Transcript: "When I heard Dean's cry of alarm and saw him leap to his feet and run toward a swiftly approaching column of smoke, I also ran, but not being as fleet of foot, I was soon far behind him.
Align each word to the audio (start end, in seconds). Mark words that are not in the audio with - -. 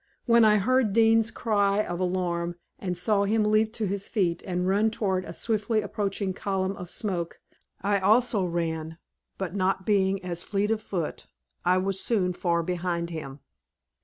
"When 0.25 0.43
I 0.43 0.57
heard 0.57 0.93
Dean's 0.93 1.29
cry 1.29 1.85
of 1.85 1.99
alarm 1.99 2.55
and 2.79 2.97
saw 2.97 3.23
him 3.25 3.43
leap 3.43 3.71
to 3.73 3.85
his 3.85 4.09
feet 4.09 4.41
and 4.47 4.67
run 4.67 4.89
toward 4.89 5.25
a 5.25 5.33
swiftly 5.35 5.81
approaching 5.83 6.33
column 6.33 6.75
of 6.75 6.89
smoke, 6.89 7.39
I 7.83 7.99
also 7.99 8.43
ran, 8.43 8.97
but 9.37 9.53
not 9.53 9.85
being 9.85 10.25
as 10.25 10.41
fleet 10.41 10.71
of 10.71 10.81
foot, 10.81 11.27
I 11.63 11.77
was 11.77 11.99
soon 11.99 12.33
far 12.33 12.63
behind 12.63 13.11
him. 13.11 13.41